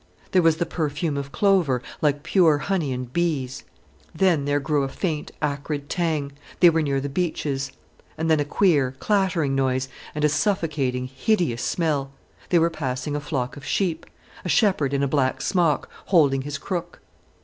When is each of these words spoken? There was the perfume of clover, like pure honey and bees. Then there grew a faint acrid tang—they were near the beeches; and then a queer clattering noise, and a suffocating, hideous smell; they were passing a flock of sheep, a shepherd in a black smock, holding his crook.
There 0.31 0.41
was 0.41 0.55
the 0.57 0.65
perfume 0.65 1.15
of 1.15 1.31
clover, 1.31 1.79
like 2.01 2.23
pure 2.23 2.57
honey 2.57 2.91
and 2.91 3.13
bees. 3.13 3.63
Then 4.15 4.45
there 4.45 4.59
grew 4.59 4.81
a 4.81 4.87
faint 4.87 5.31
acrid 5.43 5.89
tang—they 5.89 6.71
were 6.71 6.81
near 6.81 6.99
the 6.99 7.07
beeches; 7.07 7.71
and 8.17 8.27
then 8.27 8.39
a 8.39 8.43
queer 8.43 8.93
clattering 8.97 9.53
noise, 9.53 9.89
and 10.15 10.23
a 10.25 10.29
suffocating, 10.29 11.05
hideous 11.05 11.61
smell; 11.61 12.09
they 12.49 12.57
were 12.57 12.71
passing 12.71 13.15
a 13.15 13.19
flock 13.21 13.55
of 13.55 13.63
sheep, 13.63 14.07
a 14.43 14.49
shepherd 14.49 14.95
in 14.95 15.03
a 15.03 15.07
black 15.07 15.39
smock, 15.39 15.87
holding 16.07 16.41
his 16.41 16.57
crook. 16.57 16.99